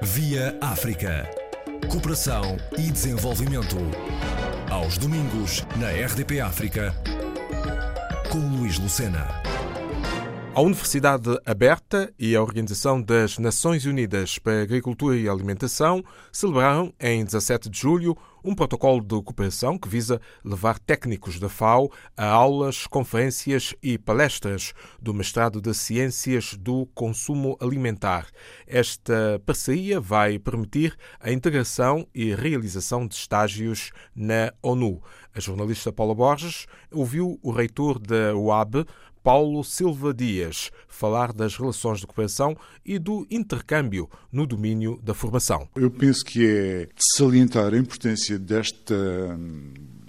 [0.00, 1.28] Via África.
[1.90, 3.76] Cooperação e desenvolvimento.
[4.70, 6.94] Aos domingos, na RDP África,
[8.30, 9.26] com Luís Lucena.
[10.58, 16.02] A Universidade Aberta e a Organização das Nações Unidas para Agricultura e Alimentação
[16.32, 21.92] celebraram em 17 de julho um protocolo de cooperação que visa levar técnicos da FAO
[22.16, 28.26] a aulas, conferências e palestras do mestrado de Ciências do Consumo Alimentar.
[28.66, 35.02] Esta parceria vai permitir a integração e realização de estágios na ONU.
[35.34, 38.84] A jornalista Paula Borges ouviu o reitor da UAB,
[39.28, 45.68] Paulo Silva Dias falar das relações de cooperação e do intercâmbio no domínio da formação.
[45.76, 48.96] Eu penso que é de salientar a importância desta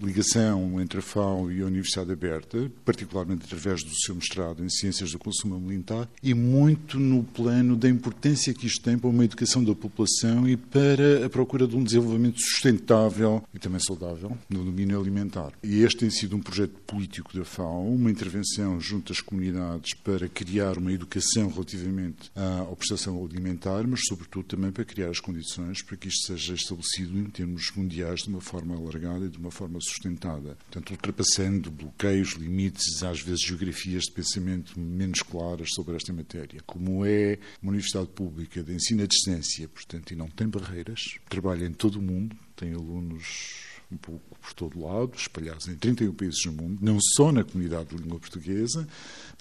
[0.06, 5.12] ligação entre a FAO e a Universidade Aberta, particularmente através do seu mestrado em Ciências
[5.12, 9.64] do Consumo Alimentar, e muito no plano da importância que isto tem para uma educação
[9.64, 15.00] da população e para a procura de um desenvolvimento sustentável e também saudável no domínio
[15.00, 15.52] alimentar.
[15.64, 20.28] E este tem sido um projeto político da FAO, uma intervenção junto às comunidades para
[20.28, 25.98] criar uma educação relativamente à prestação alimentar, mas sobretudo também para criar as condições para
[25.98, 29.80] que isto seja estabelecido em termos mundiais de uma forma alargada e de uma forma
[29.90, 30.56] sustentada.
[30.56, 36.62] Portanto, ultrapassando bloqueios, limites, às vezes geografias de pensamento menos claras sobre esta matéria.
[36.66, 41.66] Como é uma universidade pública de ensino à distância, portanto, e não tem barreiras, trabalha
[41.66, 46.44] em todo o mundo, tem alunos um pouco por todo lado, espalhados em 31 países
[46.44, 48.88] do mundo, não só na comunidade de língua portuguesa,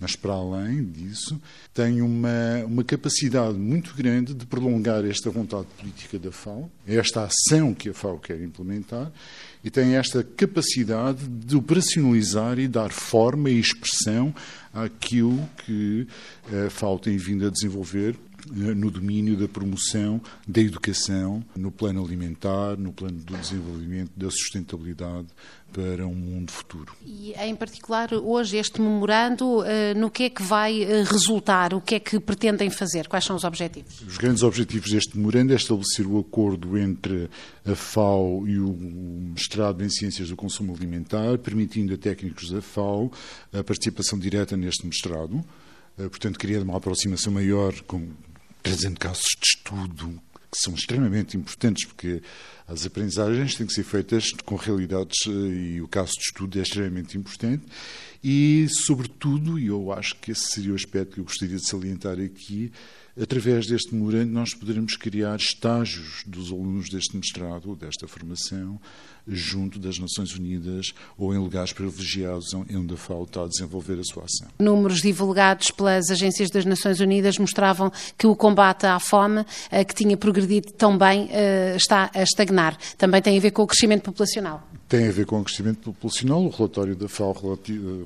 [0.00, 1.41] mas para além disso,
[1.74, 7.74] tem uma, uma capacidade muito grande de prolongar esta vontade política da FAO, esta ação
[7.74, 9.12] que a FAO quer implementar,
[9.62, 14.34] e tem esta capacidade de operacionalizar e dar forma e expressão
[14.84, 16.07] àquilo que
[16.67, 18.17] a FAO tem vindo a desenvolver
[18.51, 25.27] no domínio da promoção da educação, no plano alimentar, no plano do desenvolvimento, da sustentabilidade
[25.73, 26.95] para um mundo futuro.
[27.05, 31.75] E, em particular, hoje, este memorando, eh, no que é que vai eh, resultar?
[31.75, 33.06] O que é que pretendem fazer?
[33.06, 34.00] Quais são os objetivos?
[34.00, 37.28] Os grandes objetivos deste memorando é estabelecer o acordo entre
[37.67, 43.12] a FAO e o mestrado em Ciências do Consumo Alimentar, permitindo a técnicos da FAO
[43.53, 45.45] a participação direta neste mestrado.
[45.99, 48.09] Eh, portanto, queria uma aproximação maior com
[48.62, 50.21] trazendo casos de estudo
[50.51, 52.23] que são extremamente importantes, porque
[52.67, 56.62] as aprendizagens têm que ser feitas com realidades eh, e o caso de estudo é
[56.62, 57.65] extremamente importante.
[58.23, 62.19] E, sobretudo, e eu acho que esse seria o aspecto que eu gostaria de salientar
[62.19, 62.73] aqui,
[63.21, 68.81] através deste memorando nós poderemos criar estágios dos alunos deste mestrado, desta formação,
[69.27, 74.05] junto das Nações Unidas ou em lugares privilegiados onde a FAO está a desenvolver a
[74.05, 74.49] sua ação.
[74.59, 79.95] Números divulgados pelas agências das Nações Unidas mostravam que o combate à fome, eh, que
[79.95, 82.77] tinha progredido tão bem, eh, está a estagnar.
[82.97, 84.68] Também tem a ver com o crescimento populacional.
[84.88, 86.43] Tem a ver com o crescimento populacional.
[86.43, 87.34] O relatório da FAO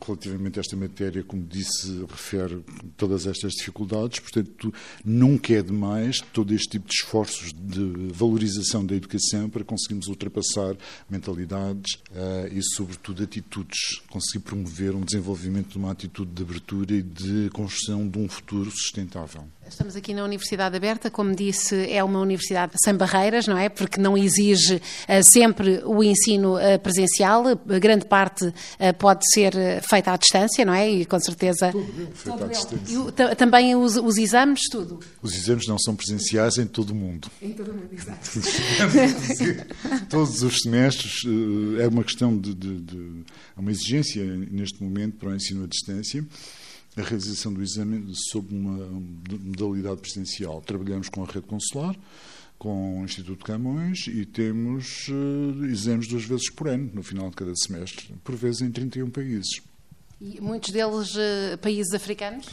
[0.05, 2.65] relativamente a esta matéria, como disse, refere
[2.97, 4.19] todas estas dificuldades.
[4.19, 10.09] Portanto, nunca é demais todo este tipo de esforços de valorização da educação para conseguirmos
[10.09, 10.75] ultrapassar
[11.09, 14.01] mentalidades uh, e, sobretudo, atitudes.
[14.11, 18.73] Conseguir promover um desenvolvimento de uma atitude de abertura e de construção de um futuro
[18.73, 19.45] sustentável.
[19.69, 23.69] Estamos aqui na Universidade Aberta, como disse, é uma universidade sem barreiras, não é?
[23.69, 24.81] Porque não exige uh,
[25.23, 28.55] sempre o ensino uh, presencial, a grande parte uh,
[28.99, 29.53] pode ser
[29.89, 30.91] feita à distância, não é?
[30.91, 31.71] E com certeza.
[31.73, 33.33] Tudo, feito à distância.
[33.33, 35.01] E, também os, os, exames, tudo?
[35.23, 37.29] Os exames não são presenciais em todo o mundo.
[37.41, 38.31] Em todo o mundo, exato.
[40.09, 41.23] Todos os semestres
[41.81, 43.25] é uma questão de, de, de.
[43.57, 46.25] É uma exigência neste momento para o ensino à distância
[46.97, 48.77] a realização do exame sob uma
[49.41, 50.61] modalidade presencial.
[50.61, 51.97] Trabalhamos com a rede consular,
[52.63, 57.35] com o Instituto Camões e temos uh, exames duas vezes por ano, no final de
[57.35, 59.61] cada semestre, por vezes em 31 países.
[60.21, 62.47] E muitos deles uh, países africanos?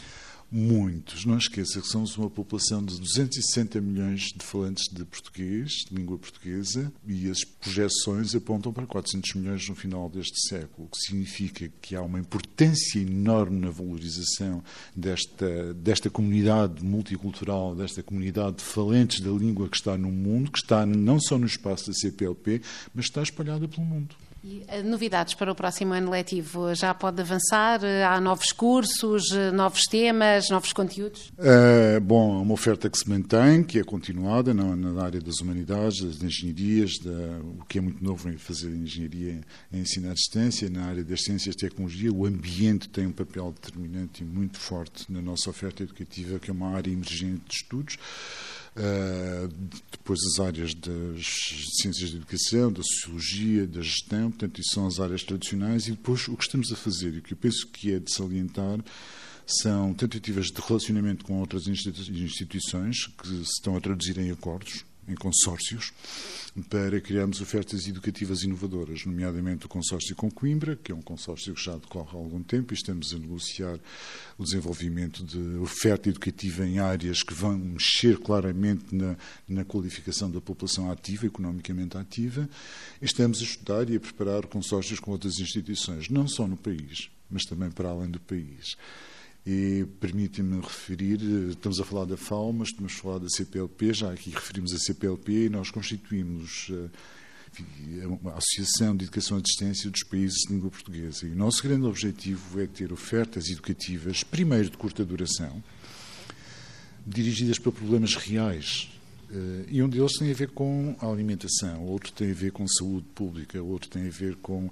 [0.52, 1.24] Muitos.
[1.24, 6.18] Não esqueça que somos uma população de 260 milhões de falantes de português, de língua
[6.18, 11.70] portuguesa, e as projeções apontam para 400 milhões no final deste século, o que significa
[11.80, 14.60] que há uma importância enorme na valorização
[14.94, 20.58] desta, desta comunidade multicultural, desta comunidade de falantes da língua que está no mundo, que
[20.58, 22.60] está não só no espaço da CPLP,
[22.92, 24.16] mas está espalhada pelo mundo.
[24.42, 26.74] E, eh, novidades para o próximo ano letivo?
[26.74, 27.80] Já pode avançar?
[28.08, 31.30] Há novos cursos, eh, novos temas, novos conteúdos?
[31.38, 35.40] É, bom, é uma oferta que se mantém, que é continuada na, na área das
[35.40, 37.10] humanidades, das engenharias, da,
[37.60, 39.40] o que é muito novo em fazer engenharia
[39.70, 42.10] em ensino à distância, na área das ciências e tecnologia.
[42.10, 46.52] O ambiente tem um papel determinante e muito forte na nossa oferta educativa, que é
[46.52, 47.98] uma área emergente de estudos.
[49.90, 51.26] Depois as áreas das
[51.80, 56.28] ciências da educação, da sociologia, da gestão, portanto, isso são as áreas tradicionais, e depois
[56.28, 58.78] o que estamos a fazer, e o que eu penso que é de salientar,
[59.46, 65.14] são tentativas de relacionamento com outras instituições que se estão a traduzir em acordos, em
[65.14, 65.92] consórcios,
[66.68, 71.62] para criarmos ofertas educativas inovadoras, nomeadamente o consórcio com Coimbra, que é um consórcio que
[71.62, 73.78] já decorre há algum tempo e estamos a negociar
[74.36, 79.16] o desenvolvimento de oferta educativa em áreas que vão mexer claramente na,
[79.48, 82.48] na qualificação da população ativa, economicamente ativa.
[83.00, 87.10] E estamos a estudar e a preparar consórcios com outras instituições, não só no país,
[87.30, 88.76] mas também para além do país.
[89.46, 94.12] E permite-me referir, estamos a falar da FAO, mas estamos a falar da CPLP, já
[94.12, 100.02] aqui referimos a CPLP e nós constituímos eh, a Associação de Educação e Assistência dos
[100.02, 101.26] Países de Língua Portuguesa.
[101.26, 105.62] E o nosso grande objetivo é ter ofertas educativas, primeiro de curta duração,
[107.06, 108.90] dirigidas para problemas reais
[109.68, 113.06] e um deles tem a ver com a alimentação, outro tem a ver com saúde
[113.14, 114.70] pública, outro tem a ver com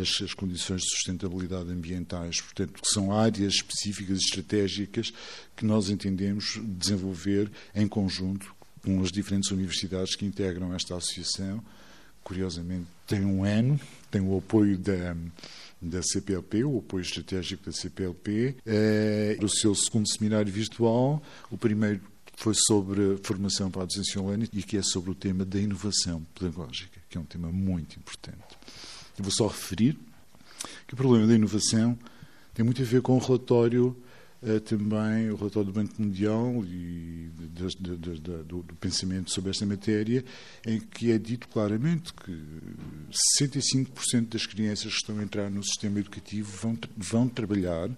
[0.00, 5.12] as, as condições de sustentabilidade ambientais, portanto, que são áreas específicas e estratégicas
[5.56, 11.62] que nós entendemos desenvolver em conjunto com as diferentes universidades que integram esta associação.
[12.22, 13.80] Curiosamente, tem um ano,
[14.10, 15.16] tem o apoio da
[15.80, 22.00] da CPLP, o apoio estratégico da CPLP, é, o seu segundo seminário virtual, o primeiro
[22.36, 26.24] foi sobre formação para a docência online e que é sobre o tema da inovação
[26.34, 28.56] pedagógica, que é um tema muito importante.
[29.18, 29.98] Eu vou só referir
[30.86, 31.98] que o problema da inovação
[32.54, 33.96] tem muito a ver com o relatório
[34.42, 37.30] uh, também, o relatório do Banco Mundial e
[38.44, 40.22] do, do, pensamento sobre esta matéria,
[40.66, 42.38] em que é dito claramente que
[43.42, 47.90] 65% das crianças que estão a entrar no sistema educativo vão, vão trabalhar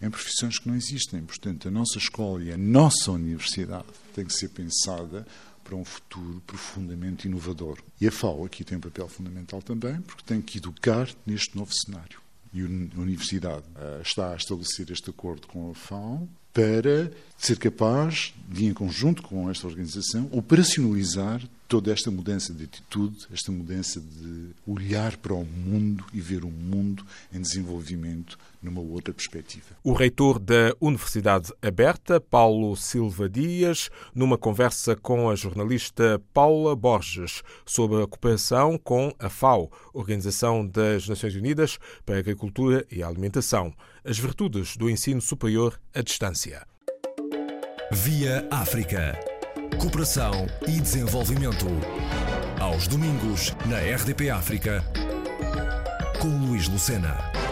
[0.00, 1.22] em profissões que não existem.
[1.22, 5.26] Portanto, a nossa escola e a nossa universidade tem que ser pensada
[5.64, 7.78] para um futuro profundamente inovador.
[8.00, 11.72] E a FAO aqui tem um papel fundamental também, porque tem que educar neste novo
[11.74, 12.20] cenário.
[12.54, 18.32] E a Universidade uh, está a estabelecer este acordo com a FAO para ser capaz
[18.48, 24.50] de, em conjunto com esta organização, operacionalizar toda esta mudança de atitude, esta mudança de
[24.66, 29.66] olhar para o mundo e ver o mundo em desenvolvimento numa outra perspectiva.
[29.84, 37.42] O reitor da Universidade Aberta, Paulo Silva Dias, numa conversa com a jornalista Paula Borges
[37.66, 43.08] sobre a cooperação com a FAO, Organização das Nações Unidas para a Agricultura e a
[43.08, 43.74] Alimentação,
[44.06, 46.64] as virtudes do ensino superior à distância.
[47.90, 49.18] Via África.
[49.80, 51.66] Cooperação e desenvolvimento.
[52.60, 54.84] Aos domingos, na RDP África,
[56.20, 57.45] com Luís Lucena.